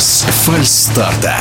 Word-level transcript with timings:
Без 0.00 0.24
фальстарта. 0.46 1.36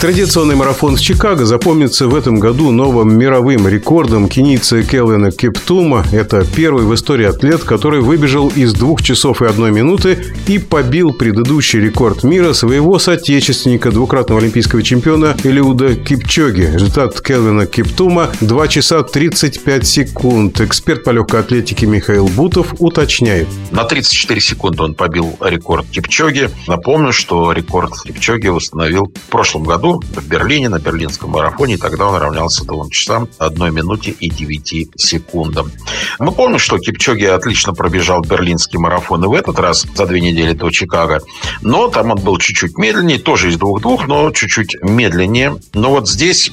Традиционный 0.00 0.56
марафон 0.56 0.96
в 0.96 1.00
Чикаго 1.02 1.44
запомнится 1.44 2.08
в 2.08 2.14
этом 2.14 2.40
году 2.40 2.70
новым 2.70 3.18
мировым 3.18 3.68
рекордом 3.68 4.30
кенийца 4.30 4.82
Келвина 4.82 5.30
Кептума. 5.30 6.06
Это 6.10 6.42
первый 6.56 6.86
в 6.86 6.94
истории 6.94 7.26
атлет, 7.26 7.64
который 7.64 8.00
выбежал 8.00 8.48
из 8.48 8.72
двух 8.72 9.02
часов 9.02 9.42
и 9.42 9.44
одной 9.44 9.72
минуты 9.72 10.32
и 10.46 10.58
побил 10.58 11.12
предыдущий 11.12 11.80
рекорд 11.80 12.24
мира 12.24 12.54
своего 12.54 12.98
соотечественника, 12.98 13.90
двукратного 13.90 14.40
олимпийского 14.40 14.82
чемпиона 14.82 15.36
Элиуда 15.44 15.94
Кипчоги. 15.94 16.62
Результат 16.62 17.20
Келвина 17.20 17.66
Кептума– 17.66 18.30
2 18.40 18.68
часа 18.68 19.02
35 19.02 19.86
секунд. 19.86 20.62
Эксперт 20.62 21.04
по 21.04 21.10
легкой 21.10 21.40
атлетике 21.40 21.84
Михаил 21.84 22.26
Бутов 22.28 22.72
уточняет. 22.78 23.48
На 23.70 23.84
34 23.84 24.40
секунды 24.40 24.82
он 24.82 24.94
побил 24.94 25.36
рекорд 25.40 25.84
Кипчоги. 25.90 26.48
Напомню, 26.66 27.12
что 27.12 27.52
рекорд 27.52 27.92
Кипчоги 28.02 28.48
установил 28.48 29.12
в 29.14 29.30
прошлом 29.30 29.64
году 29.64 29.89
в 29.98 30.28
Берлине, 30.28 30.68
на 30.68 30.78
берлинском 30.78 31.30
марафоне. 31.30 31.74
И 31.74 31.76
тогда 31.76 32.06
он 32.06 32.16
равнялся 32.16 32.64
двум 32.64 32.90
часам, 32.90 33.28
одной 33.38 33.72
минуте 33.72 34.12
и 34.12 34.30
девяти 34.30 34.90
секундам. 34.96 35.72
Мы 36.18 36.32
помним, 36.32 36.58
что 36.58 36.78
Кипчоги 36.78 37.24
отлично 37.24 37.72
пробежал 37.72 38.20
берлинский 38.20 38.78
марафон 38.78 39.24
и 39.24 39.26
в 39.26 39.34
этот 39.34 39.58
раз 39.58 39.86
за 39.94 40.06
две 40.06 40.20
недели 40.20 40.52
до 40.52 40.70
Чикаго. 40.70 41.20
Но 41.62 41.88
там 41.88 42.10
он 42.12 42.18
был 42.18 42.38
чуть-чуть 42.38 42.78
медленнее, 42.78 43.18
тоже 43.18 43.48
из 43.48 43.56
двух-двух, 43.56 44.06
но 44.06 44.30
чуть-чуть 44.30 44.76
медленнее. 44.82 45.56
Но 45.74 45.90
вот 45.90 46.08
здесь 46.08 46.52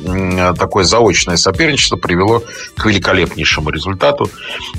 такое 0.57 0.83
заочное 0.83 1.37
соперничество 1.37 1.97
привело 1.97 2.43
к 2.75 2.85
великолепнейшему 2.85 3.69
результату. 3.69 4.29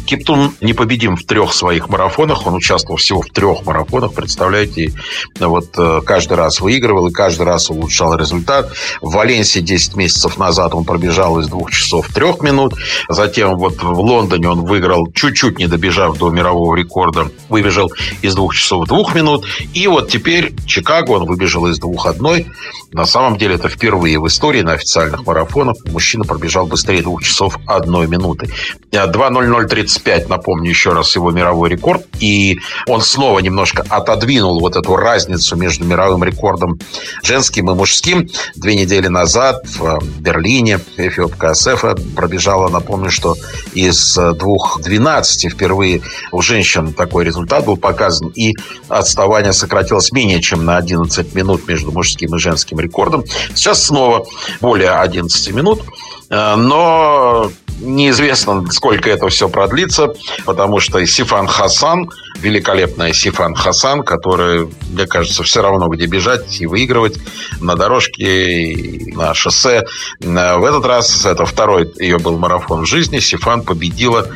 Киптун 0.07 0.53
непобедим 0.61 1.17
в 1.17 1.25
трех 1.25 1.53
своих 1.53 1.89
марафонах. 1.89 2.47
Он 2.47 2.55
участвовал 2.55 2.97
всего 2.97 3.23
в 3.23 3.29
трех 3.29 3.65
марафонах. 3.67 4.15
Представляете, 4.15 4.93
вот 5.39 5.69
э, 5.77 6.01
каждый 6.05 6.37
раз 6.37 6.61
выигрывал 6.61 7.09
и 7.09 7.13
каждый 7.13 7.47
раз 7.47 7.71
улучшал 7.71 8.15
результат 8.15 8.48
результат. 8.49 8.73
В 9.01 9.13
Валенсии 9.13 9.61
10 9.61 9.97
месяцев 9.97 10.39
назад 10.39 10.75
он 10.75 10.85
пробежал 10.85 11.39
из 11.41 11.49
2 11.49 11.71
часов 11.71 12.09
3 12.13 12.25
минут. 12.41 12.75
Затем 13.09 13.57
вот 13.57 13.83
в 13.83 14.01
Лондоне 14.01 14.49
он 14.49 14.65
выиграл, 14.65 15.07
чуть-чуть 15.13 15.59
не 15.59 15.67
добежав 15.67 16.17
до 16.19 16.31
мирового 16.31 16.75
рекорда, 16.75 17.31
выбежал 17.49 17.93
из 18.23 18.35
2 18.35 18.49
часов 18.55 18.87
2 18.87 19.15
минут. 19.15 19.45
И 19.75 19.87
вот 19.87 20.09
теперь 20.09 20.55
Чикаго 20.67 21.13
он 21.13 21.27
выбежал 21.27 21.67
из 21.67 21.81
2-1. 21.81 22.47
На 22.93 23.05
самом 23.05 23.37
деле 23.37 23.57
это 23.57 23.69
впервые 23.69 24.19
в 24.19 24.27
истории 24.27 24.63
на 24.63 24.73
официальных 24.73 25.27
марафонах 25.27 25.77
мужчина 25.87 26.25
пробежал 26.25 26.67
быстрее 26.67 27.03
2 27.03 27.21
часов 27.23 27.59
1 27.67 28.11
минуты. 28.11 28.51
2.0035, 28.93 30.29
напомню 30.29 30.71
еще 30.71 30.93
раз, 30.93 31.15
его 31.15 31.31
мировой 31.31 31.69
рекорд. 31.69 32.07
И 32.21 32.59
он 32.87 33.03
снова 33.03 33.41
немножко 33.41 33.85
отодвинул 33.89 34.61
вот 34.61 34.77
эту 34.77 34.97
разницу 34.97 35.57
между 35.57 35.85
мировым 35.85 36.25
рекордом 36.25 36.79
женским 37.23 37.71
и 37.71 37.75
мужским. 37.75 38.29
Две 38.55 38.75
недели 38.75 39.09
назад 39.09 39.65
в 39.67 39.99
Берлине 40.21 40.81
эфиопка 40.97 41.51
Асефа 41.51 41.97
пробежала, 42.17 42.69
напомню, 42.69 43.11
что 43.11 43.37
из 43.73 44.19
2.12 44.19 45.49
впервые 45.49 46.03
у 46.33 46.43
женщин 46.43 46.93
такой 46.93 47.25
результат 47.25 47.65
был 47.65 47.77
показан. 47.77 48.29
И 48.35 48.55
отставание 48.89 49.53
сократилось 49.53 50.13
менее 50.13 50.41
чем 50.41 50.65
на 50.65 50.77
11 50.77 51.35
минут 51.35 51.67
между 51.69 51.93
мужским 51.93 52.35
и 52.35 52.39
женским 52.39 52.81
рекордом. 52.81 53.25
Сейчас 53.55 53.85
снова 53.85 54.27
более 54.61 54.91
11 54.91 55.53
минут. 55.53 55.83
Э, 56.31 56.57
но 56.57 57.51
Неизвестно, 57.81 58.65
сколько 58.71 59.09
это 59.09 59.29
все 59.29 59.49
продлится, 59.49 60.13
потому 60.45 60.81
что 60.81 61.05
Сифан 61.07 61.47
Хасан, 61.47 62.11
великолепная 62.41 63.13
Сифан 63.13 63.55
Хасан, 63.55 64.03
которая, 64.03 64.69
мне 64.91 65.07
кажется, 65.07 65.45
все 65.45 65.63
равно 65.63 65.87
где 65.89 66.07
бежать 66.07 66.61
и 66.61 66.67
выигрывать 66.67 67.19
на 67.61 67.77
дорожке, 67.77 69.13
на 69.15 69.33
шоссе. 69.33 69.85
В 70.21 70.65
этот 70.65 70.85
раз, 70.85 71.25
это 71.25 71.47
второй 71.47 71.93
ее 71.99 72.19
был 72.19 72.37
марафон 72.37 72.83
в 72.83 72.87
жизни, 72.87 73.21
Сифан 73.21 73.63
победила, 73.63 74.27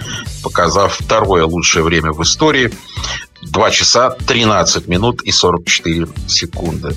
показав 0.42 0.98
второе 1.00 1.44
лучшее 1.44 1.82
время 1.82 2.12
в 2.12 2.22
истории. 2.22 2.72
2 3.42 3.70
часа 3.70 4.10
13 4.10 4.88
минут 4.88 5.22
и 5.22 5.32
44 5.32 6.08
секунды. 6.28 6.94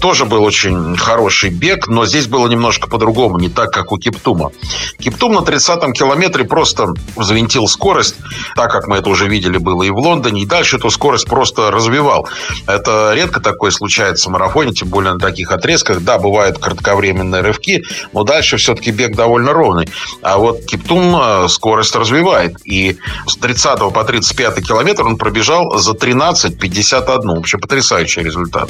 Тоже 0.00 0.24
был 0.24 0.44
очень 0.44 0.96
хороший 0.96 1.50
бег, 1.50 1.88
но 1.88 2.06
здесь 2.06 2.26
было 2.26 2.46
немножко 2.48 2.88
по-другому, 2.88 3.38
не 3.38 3.48
так, 3.48 3.72
как 3.72 3.92
у 3.92 3.98
Киптума. 3.98 4.52
Киптум 4.98 5.34
на 5.34 5.40
30-м 5.40 5.92
километре 5.92 6.44
просто 6.44 6.94
взвинтил 7.16 7.66
скорость, 7.66 8.14
так 8.54 8.70
как 8.70 8.86
мы 8.86 8.96
это 8.96 9.10
уже 9.10 9.28
видели 9.28 9.58
было 9.58 9.82
и 9.82 9.90
в 9.90 9.98
Лондоне, 9.98 10.42
и 10.42 10.46
дальше 10.46 10.76
эту 10.76 10.90
скорость 10.90 11.26
просто 11.26 11.70
развивал. 11.70 12.28
Это 12.66 13.12
редко 13.14 13.40
такое 13.40 13.70
случается 13.70 14.28
в 14.28 14.32
марафоне, 14.32 14.72
тем 14.72 14.88
более 14.88 15.14
на 15.14 15.18
таких 15.18 15.50
отрезках. 15.50 16.00
Да, 16.02 16.18
бывают 16.18 16.58
кратковременные 16.58 17.42
рывки, 17.42 17.82
но 18.12 18.22
дальше 18.22 18.56
все-таки 18.56 18.92
бег 18.92 19.16
довольно 19.16 19.52
ровный. 19.52 19.88
А 20.22 20.38
вот 20.38 20.64
Киптум 20.64 21.16
э, 21.16 21.48
скорость 21.48 21.96
развивает. 21.96 22.56
И 22.64 22.98
с 23.26 23.36
30 23.36 23.92
по 23.92 24.04
35 24.04 24.66
километр 24.66 25.04
он 25.04 25.16
пробежал 25.16 25.78
за 25.78 25.87
13-51. 25.92 27.36
Вообще 27.36 27.58
потрясающий 27.58 28.22
результат. 28.22 28.68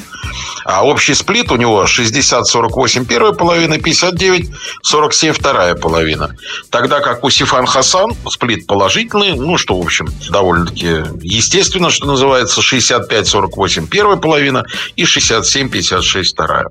А 0.64 0.84
общий 0.84 1.14
сплит 1.14 1.50
у 1.50 1.56
него 1.56 1.84
60-48 1.84 3.04
первая 3.06 3.32
половина, 3.32 3.74
59-47 3.74 5.32
вторая 5.32 5.74
половина. 5.74 6.36
Тогда 6.70 7.00
как 7.00 7.24
у 7.24 7.30
Сифан 7.30 7.66
Хасан 7.66 8.10
сплит 8.30 8.66
положительный, 8.66 9.34
ну, 9.34 9.56
что, 9.58 9.78
в 9.78 9.84
общем, 9.84 10.08
довольно-таки 10.30 11.04
естественно, 11.22 11.90
что 11.90 12.06
называется, 12.06 12.60
65-48 12.60 13.86
первая 13.88 14.16
половина 14.16 14.64
и 14.96 15.04
67-56 15.04 16.22
вторая. 16.24 16.66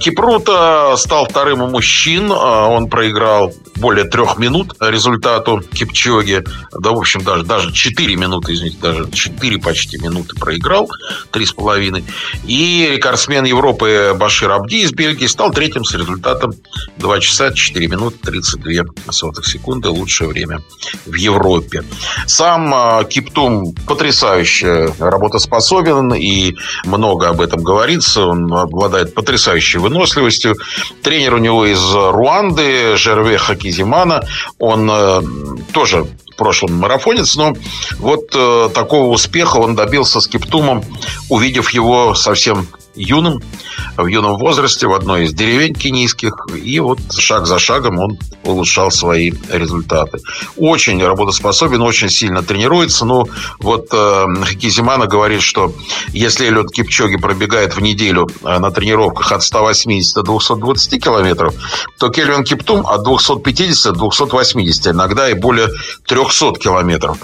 Кипрута 0.00 0.94
стал 0.96 1.26
вторым 1.26 1.62
у 1.62 1.68
мужчин. 1.68 2.30
А 2.32 2.68
он 2.68 2.88
проиграл 2.88 3.52
более 3.80 4.04
трех 4.04 4.38
минут 4.38 4.74
результату 4.80 5.62
Кипчоги. 5.72 6.44
Да, 6.78 6.90
в 6.90 6.98
общем, 6.98 7.22
даже, 7.22 7.44
даже 7.44 7.72
4 7.72 8.16
минуты, 8.16 8.52
извините, 8.52 8.78
даже 8.80 9.10
4 9.10 9.58
почти 9.58 9.98
минуты 9.98 10.36
проиграл, 10.36 10.88
3,5. 11.32 12.04
И 12.46 12.88
рекордсмен 12.92 13.44
Европы 13.44 14.14
Башир 14.16 14.52
Абди 14.52 14.82
из 14.82 14.92
Бельгии 14.92 15.26
стал 15.26 15.50
третьим 15.50 15.84
с 15.84 15.94
результатом 15.94 16.52
2 16.98 17.20
часа 17.20 17.52
4 17.52 17.86
минуты 17.88 18.18
32 18.22 18.84
сотых 19.10 19.46
секунды. 19.46 19.88
Лучшее 19.88 20.28
время 20.28 20.60
в 21.06 21.14
Европе. 21.14 21.84
Сам 22.26 22.72
а, 22.74 23.04
Киптум 23.04 23.74
потрясающе 23.86 24.92
работоспособен 24.98 26.14
и 26.14 26.54
много 26.84 27.28
об 27.28 27.40
этом 27.40 27.62
говорится. 27.62 28.22
Он 28.26 28.52
обладает 28.52 29.14
потрясающей 29.14 29.78
выносливостью. 29.78 30.56
Тренер 31.02 31.34
у 31.34 31.38
него 31.38 31.66
из 31.66 31.80
Руанды, 31.94 32.96
Жерве 32.96 33.38
Хакизимана. 33.70 34.26
Он 34.58 34.90
э, 34.90 35.22
тоже 35.72 36.06
прошлом 36.40 36.76
марафонец, 36.76 37.36
но 37.36 37.54
вот 37.98 38.34
э, 38.34 38.70
такого 38.72 39.12
успеха 39.12 39.58
он 39.58 39.74
добился 39.74 40.22
с 40.22 40.26
Киптумом, 40.26 40.82
увидев 41.28 41.68
его 41.68 42.14
совсем 42.14 42.66
юным, 42.94 43.40
в 43.96 44.06
юном 44.06 44.36
возрасте 44.38 44.86
в 44.86 44.92
одной 44.92 45.24
из 45.24 45.32
деревень 45.32 45.74
кенийских. 45.74 46.32
И 46.62 46.80
вот 46.80 46.98
шаг 47.16 47.46
за 47.46 47.58
шагом 47.58 47.98
он 47.98 48.18
улучшал 48.44 48.90
свои 48.90 49.32
результаты. 49.50 50.18
Очень 50.56 51.04
работоспособен, 51.04 51.82
очень 51.82 52.10
сильно 52.10 52.42
тренируется. 52.42 53.04
Ну, 53.04 53.26
вот 53.60 53.88
э, 53.92 54.26
Кизимана 54.60 55.06
говорит, 55.06 55.42
что 55.42 55.72
если 56.08 56.46
Эллиот 56.46 56.72
Кипчоги 56.72 57.16
пробегает 57.16 57.76
в 57.76 57.80
неделю 57.80 58.28
э, 58.42 58.58
на 58.58 58.70
тренировках 58.70 59.32
от 59.32 59.42
180 59.42 60.14
до 60.16 60.22
220 60.22 61.02
километров, 61.02 61.54
то 61.98 62.08
Кельвин 62.08 62.44
Киптум 62.44 62.86
от 62.86 63.04
250 63.04 63.92
до 63.92 64.10
280, 64.10 64.88
иногда 64.88 65.30
и 65.30 65.34
более 65.34 65.68
300 66.06 66.52
километров. 66.54 67.18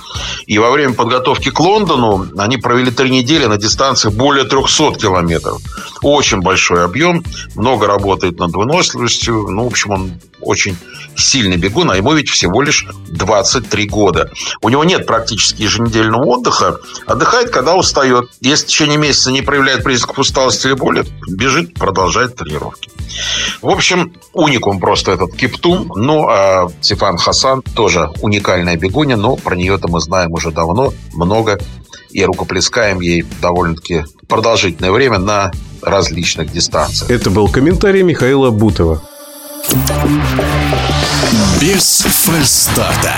И 0.46 0.58
во 0.58 0.70
время 0.70 0.94
подготовки 0.94 1.50
к 1.50 1.58
Лондону 1.60 2.26
они 2.38 2.56
провели 2.56 2.90
три 2.90 3.10
недели 3.10 3.46
на 3.46 3.56
дистанции 3.56 4.10
более 4.10 4.44
300 4.44 4.94
километров. 4.94 5.55
Очень 6.02 6.40
большой 6.40 6.84
объем, 6.84 7.24
много 7.54 7.86
работает 7.86 8.38
над 8.38 8.52
выносливостью. 8.52 9.48
Ну, 9.48 9.64
в 9.64 9.66
общем, 9.66 9.90
он 9.90 10.12
очень 10.40 10.76
сильный 11.16 11.56
бегун, 11.56 11.90
а 11.90 11.96
ему 11.96 12.12
ведь 12.12 12.28
всего 12.28 12.62
лишь 12.62 12.86
23 13.08 13.88
года. 13.88 14.30
У 14.62 14.68
него 14.68 14.84
нет 14.84 15.06
практически 15.06 15.62
еженедельного 15.62 16.24
отдыха. 16.26 16.78
Отдыхает, 17.06 17.50
когда 17.50 17.74
устает. 17.74 18.30
Если 18.40 18.64
в 18.64 18.68
течение 18.68 18.98
месяца 18.98 19.32
не 19.32 19.42
проявляет 19.42 19.84
признаков 19.84 20.18
усталости 20.18 20.66
или 20.66 20.74
боли, 20.74 21.04
бежит, 21.28 21.74
продолжает 21.74 22.36
тренировки. 22.36 22.90
В 23.62 23.68
общем, 23.68 24.12
уникум 24.32 24.80
просто 24.80 25.12
этот 25.12 25.34
Киптум. 25.34 25.92
Ну, 25.94 26.28
а 26.28 26.68
Сифан 26.80 27.18
Хасан 27.18 27.62
тоже 27.62 28.10
уникальная 28.20 28.76
бегуня, 28.76 29.16
но 29.16 29.36
про 29.36 29.56
нее-то 29.56 29.88
мы 29.88 30.00
знаем 30.00 30.32
уже 30.32 30.50
давно, 30.50 30.92
много, 31.14 31.58
и 32.10 32.24
рукоплескаем 32.24 33.00
ей 33.00 33.24
довольно-таки 33.40 34.04
продолжительное 34.28 34.92
время 34.92 35.18
на 35.18 35.52
различных 35.82 36.52
дистанциях. 36.52 37.10
Это 37.10 37.30
был 37.30 37.48
комментарий 37.48 38.02
Михаила 38.02 38.50
Бутова. 38.50 39.02
Без 41.60 42.02
фальстарта. 42.02 43.14